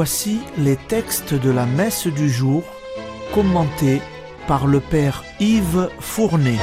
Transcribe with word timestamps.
Voici 0.00 0.38
les 0.56 0.76
textes 0.76 1.34
de 1.34 1.50
la 1.50 1.66
messe 1.66 2.06
du 2.06 2.30
jour 2.30 2.62
commentés 3.34 4.00
par 4.46 4.68
le 4.68 4.78
Père 4.78 5.24
Yves 5.40 5.90
Fournet. 5.98 6.54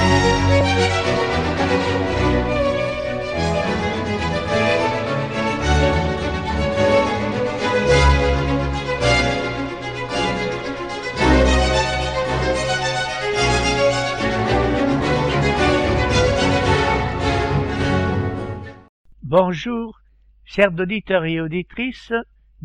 Bonjour, 19.23 19.99
chers 20.45 20.72
auditeurs 20.80 21.26
et 21.26 21.41
auditrices 21.41 22.13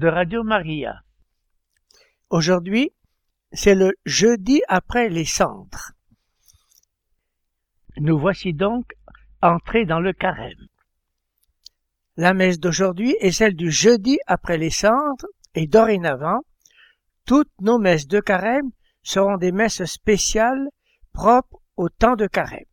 de 0.01 0.09
Radio 0.09 0.43
Maria. 0.43 1.03
Aujourd'hui, 2.31 2.91
c'est 3.53 3.75
le 3.75 3.93
jeudi 4.07 4.63
après 4.67 5.11
les 5.11 5.27
cendres. 5.27 5.93
Nous 7.99 8.19
voici 8.19 8.55
donc 8.55 8.95
entrés 9.43 9.85
dans 9.85 10.01
le 10.01 10.15
carême. 10.15 10.69
La 12.17 12.33
messe 12.33 12.59
d'aujourd'hui 12.59 13.15
est 13.21 13.31
celle 13.31 13.55
du 13.55 13.71
jeudi 13.71 14.19
après 14.27 14.57
les 14.57 14.71
cendres 14.71 15.27
et 15.55 15.67
dorénavant, 15.67 16.41
toutes 17.27 17.53
nos 17.61 17.79
messes 17.79 18.09
de 18.09 18.21
carême 18.21 18.71
seront 19.03 19.37
des 19.37 19.53
messes 19.53 19.85
spéciales 19.85 20.71
propres 21.13 21.61
au 21.77 21.91
temps 21.91 22.17
de 22.17 22.27
carême. 22.27 22.65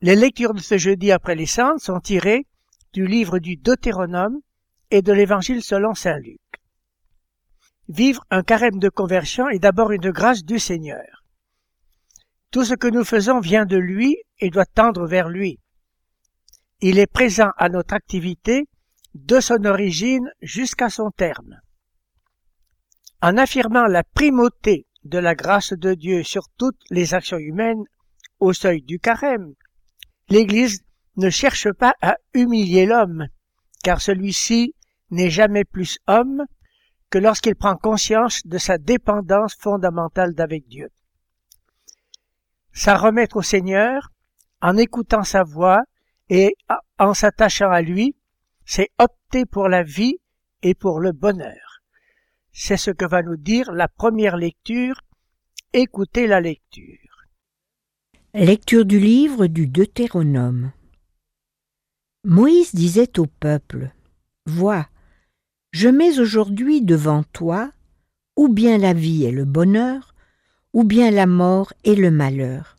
Les 0.00 0.16
lectures 0.16 0.54
de 0.54 0.60
ce 0.60 0.78
jeudi 0.78 1.12
après 1.12 1.36
les 1.36 1.46
cendres 1.46 1.80
sont 1.80 2.00
tirées 2.00 2.48
du 2.92 3.06
livre 3.06 3.38
du 3.38 3.54
Deutéronome 3.56 4.40
et 4.92 5.02
de 5.02 5.12
l'évangile 5.12 5.62
selon 5.62 5.94
saint 5.94 6.18
Luc. 6.18 6.38
Vivre 7.88 8.24
un 8.30 8.42
carême 8.42 8.78
de 8.78 8.88
conversion 8.88 9.48
est 9.48 9.58
d'abord 9.58 9.90
une 9.90 10.10
grâce 10.10 10.44
du 10.44 10.58
Seigneur. 10.58 11.24
Tout 12.52 12.64
ce 12.64 12.74
que 12.74 12.86
nous 12.86 13.04
faisons 13.04 13.40
vient 13.40 13.66
de 13.66 13.76
lui 13.76 14.16
et 14.38 14.50
doit 14.50 14.66
tendre 14.66 15.06
vers 15.06 15.28
lui. 15.28 15.58
Il 16.80 16.98
est 16.98 17.10
présent 17.10 17.50
à 17.56 17.68
notre 17.68 17.94
activité 17.94 18.68
de 19.14 19.40
son 19.40 19.64
origine 19.64 20.30
jusqu'à 20.42 20.90
son 20.90 21.10
terme. 21.10 21.60
En 23.20 23.36
affirmant 23.36 23.86
la 23.86 24.04
primauté 24.04 24.86
de 25.04 25.18
la 25.18 25.34
grâce 25.34 25.72
de 25.72 25.94
Dieu 25.94 26.22
sur 26.22 26.48
toutes 26.56 26.80
les 26.90 27.14
actions 27.14 27.38
humaines 27.38 27.84
au 28.38 28.52
seuil 28.52 28.82
du 28.82 28.98
carême, 28.98 29.54
L'Église 30.32 30.82
ne 31.16 31.28
cherche 31.28 31.70
pas 31.72 31.94
à 32.00 32.16
humilier 32.32 32.86
l'homme, 32.86 33.26
car 33.82 34.00
celui-ci 34.00 34.74
n'est 35.12 35.30
jamais 35.30 35.64
plus 35.64 35.98
homme 36.08 36.44
que 37.10 37.18
lorsqu'il 37.18 37.54
prend 37.54 37.76
conscience 37.76 38.44
de 38.46 38.58
sa 38.58 38.78
dépendance 38.78 39.54
fondamentale 39.54 40.34
d'avec 40.34 40.66
Dieu. 40.66 40.88
Sa 42.72 42.96
remettre 42.96 43.36
au 43.36 43.42
Seigneur, 43.42 44.10
en 44.62 44.76
écoutant 44.76 45.22
sa 45.22 45.44
voix 45.44 45.82
et 46.30 46.56
en 46.98 47.14
s'attachant 47.14 47.70
à 47.70 47.82
lui, 47.82 48.16
c'est 48.64 48.88
opter 48.98 49.44
pour 49.44 49.68
la 49.68 49.82
vie 49.82 50.16
et 50.62 50.74
pour 50.74 51.00
le 51.00 51.12
bonheur. 51.12 51.82
C'est 52.52 52.76
ce 52.76 52.90
que 52.90 53.04
va 53.04 53.22
nous 53.22 53.36
dire 53.36 53.72
la 53.72 53.88
première 53.88 54.36
lecture. 54.36 55.00
Écoutez 55.72 56.26
la 56.26 56.40
lecture. 56.40 57.26
Lecture 58.34 58.86
du 58.86 58.98
livre 58.98 59.46
du 59.46 59.66
Deutéronome. 59.66 60.72
Moïse 62.24 62.74
disait 62.74 63.18
au 63.18 63.26
peuple 63.26 63.92
Vois, 64.46 64.86
je 65.72 65.88
mets 65.88 66.20
aujourd'hui 66.20 66.82
devant 66.82 67.24
toi 67.32 67.72
ou 68.36 68.48
bien 68.48 68.78
la 68.78 68.92
vie 68.92 69.24
et 69.24 69.30
le 69.30 69.44
bonheur, 69.44 70.14
ou 70.72 70.84
bien 70.84 71.10
la 71.10 71.26
mort 71.26 71.72
et 71.84 71.94
le 71.94 72.10
malheur. 72.10 72.76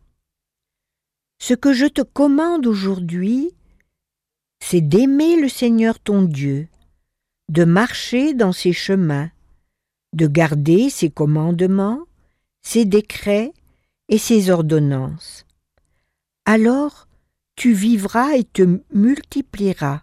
Ce 1.40 1.54
que 1.54 1.74
je 1.74 1.86
te 1.86 2.02
commande 2.02 2.66
aujourd'hui, 2.66 3.52
c'est 4.60 4.82
d'aimer 4.82 5.40
le 5.40 5.50
Seigneur 5.50 6.00
ton 6.00 6.24
Dieu, 6.24 6.68
de 7.50 7.66
marcher 7.66 8.34
dans 8.34 8.52
ses 8.52 8.74
chemins, 8.74 9.30
de 10.14 10.28
garder 10.28 10.90
ses 10.90 11.10
commandements, 11.10 12.00
ses 12.62 12.86
décrets 12.86 13.54
et 14.10 14.18
ses 14.18 14.50
ordonnances. 14.50 15.46
Alors 16.46 17.08
tu 17.56 17.74
vivras 17.74 18.36
et 18.36 18.44
te 18.44 18.80
multiplieras. 18.94 20.02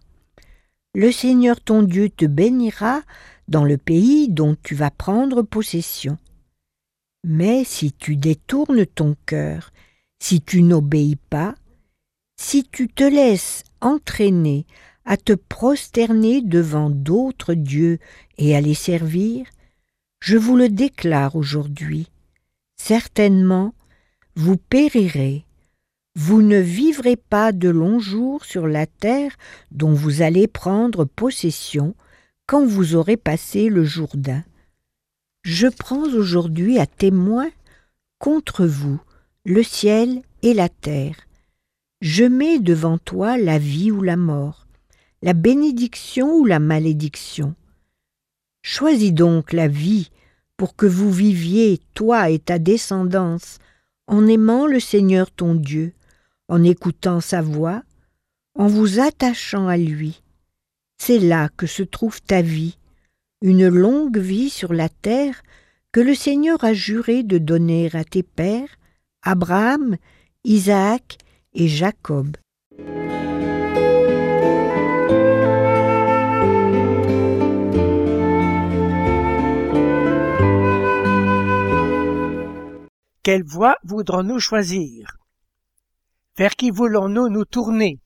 Le 0.95 1.13
Seigneur 1.13 1.61
ton 1.61 1.83
Dieu 1.83 2.11
te 2.11 2.25
bénira 2.25 3.03
dans 3.47 3.65
le 3.65 3.79
pays 3.79 4.29
dont 4.29 4.57
tu 4.63 4.75
vas 4.75 4.91
prendre 4.91 5.43
possession. 5.43 6.19
Mais 7.25 7.65
si 7.65 7.93
tu 7.93 8.17
détournes 8.17 8.87
ton 8.87 9.17
cœur, 9.27 9.71
si 10.21 10.41
tu 10.41 10.63
n'obéis 10.63 11.17
pas, 11.17 11.55
si 12.41 12.65
tu 12.65 12.89
te 12.89 13.05
laisses 13.05 13.63
entraîner 13.81 14.67
à 15.05 15.17
te 15.17 15.33
prosterner 15.33 16.43
devant 16.43 16.91
d'autres 16.91 17.55
dieux 17.55 17.99
et 18.39 18.57
à 18.57 18.61
les 18.61 18.75
servir, 18.75 19.47
je 20.21 20.37
vous 20.37 20.57
le 20.57 20.69
déclare 20.69 21.37
aujourd'hui. 21.37 22.11
Certainement, 22.77 23.75
vous 24.35 24.57
périrez. 24.57 25.45
Vous 26.17 26.43
ne 26.43 26.59
vivrez 26.59 27.17
pas 27.17 27.53
de 27.53 27.69
longs 27.69 28.01
jours 28.01 28.45
sur 28.45 28.67
la 28.67 28.87
terre 28.87 29.37
dont 29.71 29.93
vous 29.93 30.23
allez 30.23 30.49
prendre 30.49 31.05
possession 31.05 31.95
quand 32.47 32.67
vous 32.67 32.97
aurez 32.97 33.17
passé 33.17 33.69
le 33.69 33.85
Jourdain. 33.85 34.43
Je 35.43 35.69
prends 35.69 36.13
aujourd'hui 36.13 36.79
à 36.79 36.87
témoin 36.87 37.49
contre 38.19 38.67
vous 38.67 39.01
le 39.45 39.63
ciel 39.63 40.23
et 40.43 40.53
la 40.53 40.69
terre. 40.69 41.17
Je 42.01 42.25
mets 42.25 42.59
devant 42.59 42.99
toi 42.99 43.39
la 43.39 43.59
vie 43.59 43.91
ou 43.91 44.03
la 44.03 44.17
mort, 44.17 44.67
la 45.23 45.33
bénédiction 45.33 46.35
ou 46.35 46.45
la 46.45 46.59
malédiction. 46.59 47.55
Choisis 48.63 49.13
donc 49.13 49.53
la 49.53 49.69
vie 49.69 50.11
pour 50.57 50.77
que 50.77 50.87
vous 50.87 51.11
viviez, 51.11 51.81
toi 51.95 52.31
et 52.31 52.39
ta 52.39 52.59
descendance, 52.59 53.59
en 54.07 54.27
aimant 54.27 54.67
le 54.67 54.81
Seigneur 54.81 55.31
ton 55.31 55.55
Dieu, 55.55 55.95
en 56.51 56.65
écoutant 56.65 57.21
sa 57.21 57.41
voix, 57.41 57.83
en 58.59 58.67
vous 58.67 58.99
attachant 58.99 59.69
à 59.69 59.77
lui. 59.77 60.21
C'est 60.99 61.21
là 61.21 61.49
que 61.57 61.67
se 61.67 61.85
trouve 61.85 62.21
ta 62.21 62.43
vie, 62.43 62.77
une 63.41 63.69
longue 63.69 64.19
vie 64.19 64.51
sur 64.51 64.73
la 64.73 64.89
terre 64.89 65.43
que 65.93 66.01
le 66.01 66.15
Seigneur 66.15 66.63
a 66.65 66.75
juré 66.75 67.23
de 67.23 67.39
donner 67.39 67.89
à 67.95 68.03
tes 68.03 68.25
pères, 68.25 68.79
Abraham, 69.23 69.97
Isaac 70.43 71.19
et 71.55 71.69
Jacob. 71.69 72.37
Quelle 83.23 83.45
voie 83.45 83.77
voudrons-nous 83.85 84.41
choisir? 84.41 85.20
Vers 86.41 86.57
qui 86.57 86.71
voulons-nous 86.71 87.29
nous 87.29 87.45
tourner? 87.45 88.01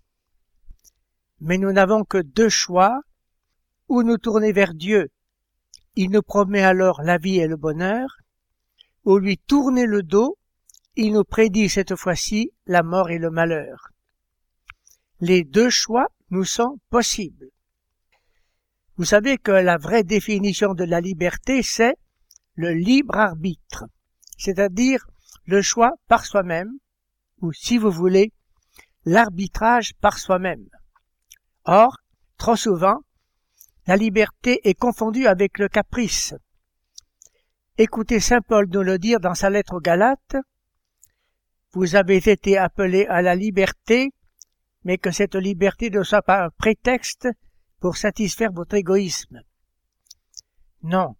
Mais 1.39 1.57
nous 1.57 1.71
n'avons 1.71 2.03
que 2.03 2.19
deux 2.19 2.49
choix, 2.49 3.01
ou 3.87 4.03
nous 4.03 4.19
tourner 4.19 4.51
vers 4.51 4.75
Dieu. 4.75 5.13
Il 5.95 6.11
nous 6.11 6.23
promet 6.23 6.65
alors 6.65 7.01
la 7.01 7.17
vie 7.17 7.37
et 7.37 7.47
le 7.47 7.57
bonheur, 7.57 8.17
ou 9.05 9.19
lui 9.19 9.39
tourner 9.39 9.87
le 9.87 10.03
dos, 10.03 10.37
il 10.97 11.13
nous 11.13 11.23
prédit 11.23 11.69
cette 11.69 11.95
fois-ci 11.95 12.51
la 12.67 12.83
mort 12.83 13.09
et 13.11 13.19
le 13.19 13.31
malheur. 13.31 13.91
Les 15.21 15.45
deux 15.45 15.71
choix 15.71 16.09
nous 16.31 16.45
sont 16.45 16.81
possibles. 16.91 17.51
Vous 18.97 19.05
savez 19.05 19.39
que 19.39 19.53
la 19.53 19.77
vraie 19.77 20.03
définition 20.03 20.75
de 20.75 20.83
la 20.83 21.01
liberté, 21.01 21.63
c'est 21.63 21.95
le 22.57 22.73
libre 22.73 23.17
arbitre 23.17 23.85
c'est-à-dire 24.37 25.07
le 25.47 25.63
choix 25.63 25.93
par 26.09 26.27
soi-même, 26.27 26.73
ou 27.41 27.53
si 27.53 27.79
vous 27.79 27.91
voulez, 27.91 28.33
l'arbitrage 29.05 29.95
par 30.01 30.19
soi-même. 30.19 30.69
Or, 31.65 31.99
trop 32.39 32.57
souvent, 32.57 33.01
la 33.87 33.97
liberté 33.97 34.61
est 34.69 34.75
confondue 34.75 35.27
avec 35.27 35.59
le 35.59 35.69
caprice. 35.69 36.35
Écoutez 37.77 38.21
Saint 38.21 38.41
Paul 38.41 38.69
nous 38.71 38.83
le 38.83 38.99
dire 38.99 39.21
dans 39.21 39.35
sa 39.35 39.51
lettre 39.51 39.75
aux 39.75 39.81
Galates. 39.81 40.37
Vous 41.73 41.97
avez 41.97 42.17
été 42.17 42.57
appelés 42.57 43.07
à 43.07 43.21
la 43.21 43.35
liberté, 43.35 44.13
mais 44.85 44.97
que 44.97 45.11
cette 45.11 45.35
liberté 45.35 45.91
ne 45.91 46.03
soit 46.03 46.23
pas 46.23 46.45
un 46.45 46.51
prétexte 46.51 47.29
pour 47.81 47.97
satisfaire 47.97 48.53
votre 48.53 48.77
égoïsme. 48.77 49.43
Non, 50.83 51.17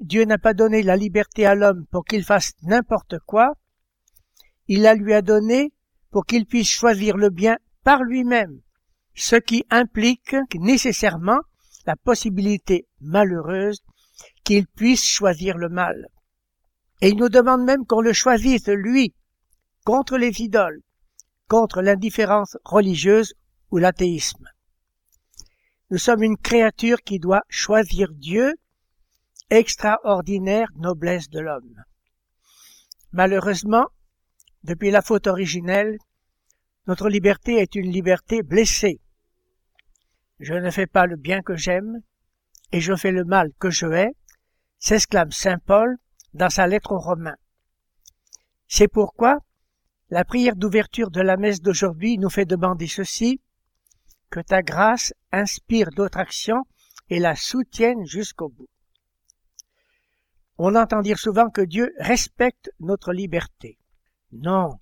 Dieu 0.00 0.24
n'a 0.24 0.38
pas 0.38 0.54
donné 0.54 0.82
la 0.82 0.96
liberté 0.96 1.46
à 1.46 1.54
l'homme 1.54 1.86
pour 1.90 2.04
qu'il 2.04 2.24
fasse 2.24 2.52
n'importe 2.62 3.18
quoi, 3.26 3.54
il 4.68 4.82
la 4.82 4.94
lui 4.94 5.12
a 5.14 5.22
donnée 5.22 5.72
pour 6.10 6.26
qu'il 6.26 6.46
puisse 6.46 6.68
choisir 6.68 7.16
le 7.16 7.30
bien 7.30 7.58
par 7.82 8.02
lui-même, 8.02 8.60
ce 9.14 9.36
qui 9.36 9.64
implique 9.70 10.36
nécessairement 10.54 11.40
la 11.86 11.96
possibilité 11.96 12.86
malheureuse 13.00 13.82
qu'il 14.44 14.66
puisse 14.66 15.04
choisir 15.04 15.58
le 15.58 15.68
mal. 15.68 16.08
Et 17.00 17.08
il 17.08 17.16
nous 17.16 17.28
demande 17.28 17.64
même 17.64 17.84
qu'on 17.86 18.00
le 18.00 18.12
choisisse, 18.12 18.68
lui, 18.68 19.14
contre 19.84 20.16
les 20.16 20.40
idoles, 20.40 20.80
contre 21.48 21.82
l'indifférence 21.82 22.56
religieuse 22.64 23.34
ou 23.70 23.78
l'athéisme. 23.78 24.48
Nous 25.90 25.98
sommes 25.98 26.22
une 26.22 26.38
créature 26.38 27.02
qui 27.02 27.18
doit 27.18 27.42
choisir 27.48 28.08
Dieu, 28.12 28.54
extraordinaire 29.50 30.68
noblesse 30.76 31.28
de 31.28 31.40
l'homme. 31.40 31.84
Malheureusement, 33.12 33.86
depuis 34.64 34.90
la 34.90 35.02
faute 35.02 35.26
originelle, 35.26 35.98
notre 36.86 37.08
liberté 37.08 37.56
est 37.56 37.74
une 37.74 37.90
liberté 37.90 38.42
blessée. 38.42 39.00
Je 40.40 40.54
ne 40.54 40.70
fais 40.70 40.86
pas 40.86 41.06
le 41.06 41.16
bien 41.16 41.42
que 41.42 41.54
j'aime, 41.54 42.00
et 42.72 42.80
je 42.80 42.96
fais 42.96 43.12
le 43.12 43.24
mal 43.24 43.52
que 43.58 43.70
je 43.70 43.86
hais, 43.86 44.12
s'exclame 44.78 45.32
saint 45.32 45.58
Paul 45.58 45.96
dans 46.32 46.50
sa 46.50 46.66
lettre 46.66 46.92
aux 46.92 46.98
Romains. 46.98 47.36
C'est 48.66 48.88
pourquoi 48.88 49.38
la 50.10 50.24
prière 50.24 50.56
d'ouverture 50.56 51.10
de 51.10 51.20
la 51.20 51.36
messe 51.36 51.60
d'aujourd'hui 51.60 52.18
nous 52.18 52.30
fait 52.30 52.44
demander 52.46 52.86
ceci, 52.86 53.40
que 54.30 54.40
ta 54.40 54.62
grâce 54.62 55.12
inspire 55.30 55.90
d'autres 55.90 56.18
actions 56.18 56.64
et 57.10 57.18
la 57.18 57.36
soutienne 57.36 58.04
jusqu'au 58.06 58.48
bout. 58.48 58.68
On 60.56 60.74
entend 60.74 61.02
dire 61.02 61.18
souvent 61.18 61.50
que 61.50 61.60
Dieu 61.60 61.92
respecte 61.98 62.70
notre 62.80 63.12
liberté. 63.12 63.78
Non, 64.34 64.80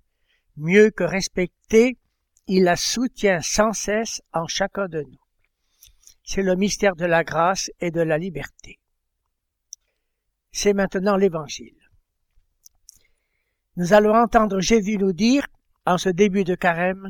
mieux 0.56 0.90
que 0.90 1.04
respecter, 1.04 1.98
il 2.46 2.64
la 2.64 2.76
soutient 2.76 3.40
sans 3.40 3.72
cesse 3.72 4.22
en 4.32 4.46
chacun 4.46 4.88
de 4.88 5.02
nous. 5.02 5.20
C'est 6.24 6.42
le 6.42 6.56
mystère 6.56 6.96
de 6.96 7.04
la 7.04 7.22
grâce 7.22 7.70
et 7.80 7.90
de 7.90 8.00
la 8.00 8.18
liberté. 8.18 8.78
C'est 10.52 10.72
maintenant 10.72 11.16
l'Évangile. 11.16 11.76
Nous 13.76 13.92
allons 13.92 14.14
entendre 14.14 14.60
Jésus 14.60 14.98
nous 14.98 15.12
dire, 15.12 15.46
en 15.86 15.98
ce 15.98 16.08
début 16.08 16.44
de 16.44 16.54
carême, 16.54 17.08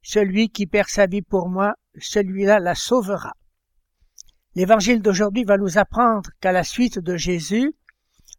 Celui 0.00 0.48
qui 0.48 0.66
perd 0.66 0.88
sa 0.88 1.06
vie 1.06 1.22
pour 1.22 1.48
moi, 1.48 1.74
celui-là 1.98 2.60
la 2.60 2.74
sauvera. 2.74 3.34
L'évangile 4.54 5.02
d'aujourd'hui 5.02 5.44
va 5.44 5.58
nous 5.58 5.76
apprendre 5.76 6.30
qu'à 6.40 6.52
la 6.52 6.64
suite 6.64 6.98
de 6.98 7.16
Jésus, 7.16 7.74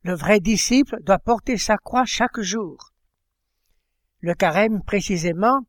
le 0.04 0.16
vrai 0.16 0.40
disciple 0.40 0.98
doit 1.04 1.20
porter 1.20 1.58
sa 1.58 1.78
croix 1.78 2.06
chaque 2.06 2.40
jour. 2.40 2.92
Le 4.21 4.33
carême, 4.33 4.81
précisément, 4.83 5.62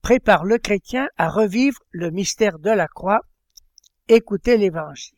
prépare 0.00 0.44
le 0.44 0.56
chrétien 0.56 1.08
à 1.18 1.28
revivre 1.28 1.78
le 1.90 2.10
mystère 2.10 2.58
de 2.58 2.70
la 2.70 2.88
croix. 2.88 3.20
Écoutez 4.08 4.56
l'évangile. 4.56 5.16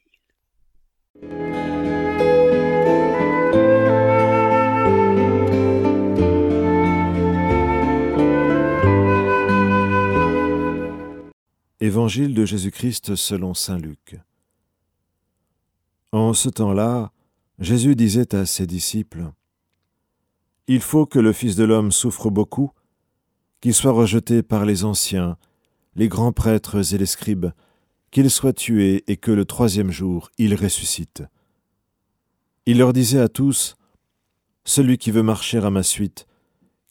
Évangile 11.80 12.34
de 12.34 12.44
Jésus-Christ 12.44 13.14
selon 13.16 13.54
Saint 13.54 13.78
Luc. 13.78 14.16
En 16.12 16.32
ce 16.32 16.48
temps-là, 16.48 17.12
Jésus 17.58 17.96
disait 17.96 18.34
à 18.34 18.44
ses 18.44 18.66
disciples, 18.66 19.30
Il 20.68 20.80
faut 20.80 21.06
que 21.06 21.18
le 21.18 21.32
Fils 21.32 21.56
de 21.56 21.64
l'homme 21.64 21.92
souffre 21.92 22.30
beaucoup, 22.30 22.70
qu'il 23.60 23.74
soit 23.74 23.92
rejeté 23.92 24.42
par 24.42 24.64
les 24.64 24.84
anciens, 24.84 25.36
les 25.94 26.08
grands 26.08 26.32
prêtres 26.32 26.94
et 26.94 26.98
les 26.98 27.06
scribes, 27.06 27.52
qu'il 28.10 28.30
soit 28.30 28.52
tué 28.52 29.04
et 29.06 29.16
que 29.16 29.30
le 29.30 29.44
troisième 29.44 29.90
jour 29.90 30.30
il 30.38 30.54
ressuscite. 30.54 31.22
Il 32.66 32.78
leur 32.78 32.92
disait 32.92 33.20
à 33.20 33.28
tous, 33.28 33.76
Celui 34.64 34.98
qui 34.98 35.10
veut 35.10 35.22
marcher 35.22 35.58
à 35.58 35.70
ma 35.70 35.82
suite, 35.82 36.26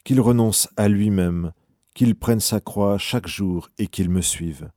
qu'il 0.04 0.20
renonce 0.20 0.68
à 0.78 0.88
lui-même, 0.88 1.54
qu'il 1.94 2.16
prenne 2.16 2.40
sa 2.40 2.60
croix 2.60 2.98
chaque 2.98 3.28
jour 3.28 3.70
et 3.78 3.88
qu'il 3.88 4.10
me 4.10 4.22
suive 4.22 4.70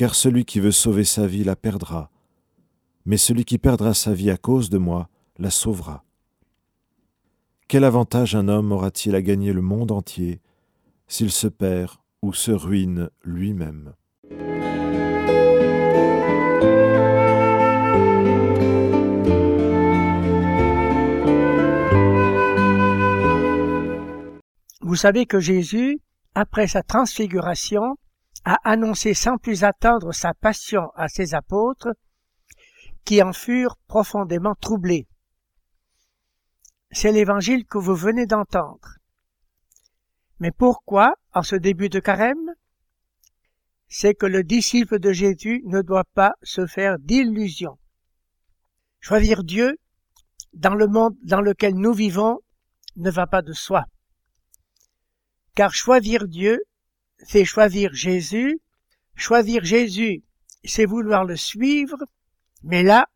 car 0.00 0.14
celui 0.14 0.46
qui 0.46 0.60
veut 0.60 0.72
sauver 0.72 1.04
sa 1.04 1.26
vie 1.26 1.44
la 1.44 1.56
perdra, 1.56 2.10
mais 3.04 3.18
celui 3.18 3.44
qui 3.44 3.58
perdra 3.58 3.92
sa 3.92 4.14
vie 4.14 4.30
à 4.30 4.38
cause 4.38 4.70
de 4.70 4.78
moi 4.78 5.10
la 5.38 5.50
sauvera. 5.50 6.04
Quel 7.70 7.84
avantage 7.84 8.34
un 8.34 8.48
homme 8.48 8.72
aura-t-il 8.72 9.14
à 9.14 9.22
gagner 9.22 9.52
le 9.52 9.62
monde 9.62 9.92
entier 9.92 10.40
s'il 11.06 11.30
se 11.30 11.46
perd 11.46 11.98
ou 12.20 12.32
se 12.32 12.50
ruine 12.50 13.10
lui-même? 13.22 13.94
Vous 24.80 24.96
savez 24.96 25.26
que 25.26 25.38
Jésus, 25.38 26.00
après 26.34 26.66
sa 26.66 26.82
transfiguration, 26.82 27.94
a 28.44 28.56
annoncé 28.64 29.14
sans 29.14 29.38
plus 29.38 29.62
attendre 29.62 30.10
sa 30.10 30.34
passion 30.34 30.90
à 30.96 31.06
ses 31.06 31.36
apôtres, 31.36 31.90
qui 33.04 33.22
en 33.22 33.32
furent 33.32 33.76
profondément 33.86 34.56
troublés. 34.56 35.06
C'est 36.92 37.12
l'évangile 37.12 37.64
que 37.66 37.78
vous 37.78 37.94
venez 37.94 38.26
d'entendre. 38.26 38.98
Mais 40.40 40.50
pourquoi, 40.50 41.14
en 41.32 41.42
ce 41.42 41.54
début 41.54 41.88
de 41.88 42.00
carême? 42.00 42.54
C'est 43.88 44.14
que 44.14 44.26
le 44.26 44.42
disciple 44.42 44.98
de 44.98 45.12
Jésus 45.12 45.62
ne 45.66 45.82
doit 45.82 46.04
pas 46.14 46.34
se 46.42 46.66
faire 46.66 46.98
d'illusions. 46.98 47.78
Choisir 49.00 49.44
Dieu 49.44 49.78
dans 50.52 50.74
le 50.74 50.86
monde 50.86 51.16
dans 51.22 51.40
lequel 51.40 51.74
nous 51.74 51.92
vivons 51.92 52.40
ne 52.96 53.10
va 53.10 53.26
pas 53.26 53.42
de 53.42 53.52
soi. 53.52 53.84
Car 55.54 55.74
choisir 55.74 56.26
Dieu, 56.26 56.60
c'est 57.18 57.44
choisir 57.44 57.92
Jésus. 57.92 58.60
Choisir 59.14 59.64
Jésus, 59.64 60.22
c'est 60.64 60.86
vouloir 60.86 61.24
le 61.24 61.36
suivre. 61.36 61.98
Mais 62.62 62.82
là, 62.82 63.06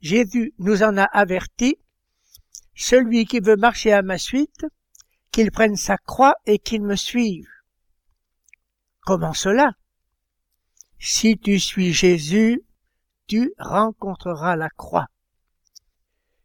Jésus 0.00 0.52
nous 0.58 0.82
en 0.82 0.96
a 0.96 1.04
averti. 1.04 1.78
Celui 2.80 3.26
qui 3.26 3.40
veut 3.40 3.56
marcher 3.56 3.92
à 3.92 4.02
ma 4.02 4.18
suite, 4.18 4.64
qu'il 5.32 5.50
prenne 5.50 5.74
sa 5.74 5.98
croix 5.98 6.36
et 6.46 6.60
qu'il 6.60 6.82
me 6.82 6.94
suive. 6.94 7.48
Comment 9.00 9.34
cela? 9.34 9.72
Si 11.00 11.36
tu 11.38 11.58
suis 11.58 11.92
Jésus, 11.92 12.62
tu 13.26 13.52
rencontreras 13.58 14.54
la 14.54 14.70
croix. 14.70 15.08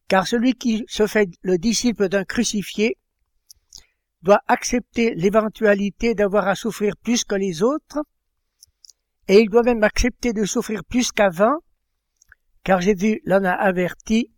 Car 0.08 0.26
celui 0.26 0.56
qui 0.56 0.84
se 0.88 1.06
fait 1.06 1.30
le 1.44 1.60
disciple 1.60 2.10
d'un 2.10 2.26
crucifié 2.26 2.98
doit 4.24 4.42
accepter 4.48 5.14
l'éventualité 5.14 6.16
d'avoir 6.16 6.48
à 6.48 6.56
souffrir 6.56 6.98
plus 6.98 7.24
que 7.26 7.36
les 7.36 7.62
autres, 7.62 8.00
et 9.28 9.40
il 9.40 9.52
doit 9.52 9.64
même 9.64 9.84
accepter 9.84 10.34
de 10.34 10.46
souffrir 10.46 10.84
plus 10.84 11.12
qu'avant, 11.12 11.60
car 12.64 12.82
Jésus 12.82 13.22
l'en 13.24 13.44
a 13.44 13.52
averti, 13.52 14.32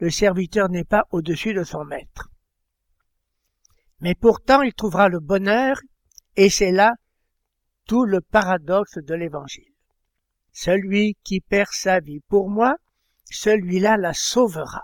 le 0.00 0.10
serviteur 0.10 0.68
n'est 0.68 0.84
pas 0.84 1.06
au-dessus 1.10 1.54
de 1.54 1.62
son 1.62 1.84
maître. 1.84 2.30
Mais 4.00 4.14
pourtant 4.14 4.62
il 4.62 4.72
trouvera 4.72 5.08
le 5.08 5.20
bonheur, 5.20 5.78
et 6.36 6.50
c'est 6.50 6.72
là 6.72 6.94
tout 7.86 8.04
le 8.04 8.20
paradoxe 8.20 8.98
de 8.98 9.14
l'Évangile. 9.14 9.72
Celui 10.52 11.16
qui 11.22 11.40
perd 11.40 11.70
sa 11.72 12.00
vie 12.00 12.20
pour 12.28 12.48
moi, 12.48 12.76
celui-là 13.26 13.96
la 13.96 14.14
sauvera. 14.14 14.82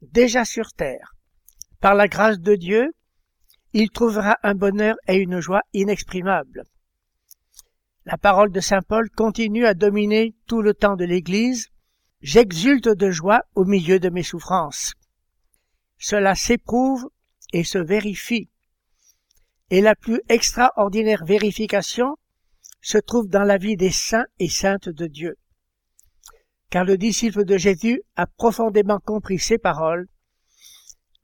Déjà 0.00 0.44
sur 0.44 0.72
terre, 0.72 1.14
par 1.80 1.94
la 1.94 2.08
grâce 2.08 2.38
de 2.38 2.54
Dieu, 2.54 2.92
il 3.72 3.90
trouvera 3.90 4.38
un 4.42 4.54
bonheur 4.54 4.96
et 5.08 5.16
une 5.16 5.40
joie 5.40 5.62
inexprimables. 5.72 6.64
La 8.04 8.18
parole 8.18 8.52
de 8.52 8.60
Saint 8.60 8.82
Paul 8.82 9.10
continue 9.10 9.66
à 9.66 9.74
dominer 9.74 10.34
tout 10.46 10.60
le 10.60 10.74
temps 10.74 10.96
de 10.96 11.04
l'Église. 11.04 11.71
J'exulte 12.22 12.88
de 12.88 13.10
joie 13.10 13.42
au 13.56 13.64
milieu 13.64 13.98
de 13.98 14.08
mes 14.08 14.22
souffrances. 14.22 14.94
Cela 15.98 16.36
s'éprouve 16.36 17.10
et 17.52 17.64
se 17.64 17.78
vérifie. 17.78 18.48
Et 19.70 19.80
la 19.80 19.96
plus 19.96 20.20
extraordinaire 20.28 21.24
vérification 21.24 22.16
se 22.80 22.98
trouve 22.98 23.26
dans 23.26 23.42
la 23.42 23.58
vie 23.58 23.76
des 23.76 23.90
saints 23.90 24.26
et 24.38 24.48
saintes 24.48 24.88
de 24.88 25.08
Dieu. 25.08 25.36
Car 26.70 26.84
le 26.84 26.96
disciple 26.96 27.44
de 27.44 27.58
Jésus 27.58 28.02
a 28.14 28.28
profondément 28.28 29.00
compris 29.00 29.40
ces 29.40 29.58
paroles. 29.58 30.06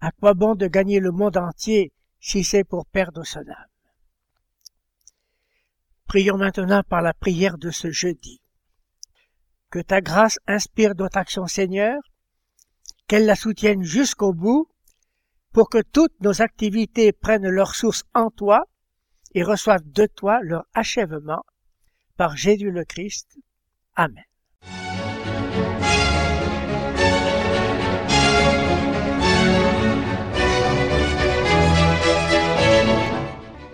À 0.01 0.11
quoi 0.11 0.35
bon 0.35 0.57
de 0.57 0.67
gagner 0.67 0.99
le 0.99 1.13
monde 1.13 1.37
entier 1.37 1.93
si 2.19 2.43
c'est 2.43 2.65
pour 2.65 2.87
perdre 2.87 3.25
son 3.25 3.41
âme? 3.41 3.71
Prions 6.09 6.39
maintenant 6.39 6.83
par 6.83 7.03
la 7.03 7.15
prière 7.15 7.57
de 7.57 7.71
ce 7.71 7.93
jeudi 7.93 8.41
que 9.71 9.81
ta 9.81 10.01
grâce 10.01 10.39
inspire 10.47 10.95
notre 10.95 11.19
action, 11.19 11.47
Seigneur, 11.47 12.01
qu'elle 13.07 13.27
la 13.27 13.35
soutienne 13.35 13.83
jusqu'au 13.83 14.33
bout, 14.33 14.69
pour 15.53 15.69
que 15.69 15.83
toutes 15.83 16.21
nos 16.21 16.43
activités 16.43 17.13
prennent 17.13 17.49
leur 17.49 17.75
source 17.75 18.05
en 18.15 18.31
toi 18.31 18.65
et 19.35 19.43
reçoivent 19.43 19.91
de 19.91 20.07
toi 20.07 20.41
leur 20.43 20.65
achèvement, 20.75 21.45
par 22.17 22.37
Jésus 22.37 22.71
le 22.71 22.85
Christ. 22.85 23.39
Amen. 23.97 24.25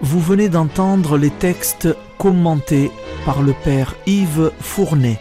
Vous 0.00 0.20
venez 0.20 0.48
d'entendre 0.48 1.18
les 1.18 1.30
textes 1.30 1.88
commentés 2.18 2.90
par 3.24 3.42
le 3.42 3.52
Père 3.64 3.96
Yves 4.06 4.52
Fournet. 4.60 5.18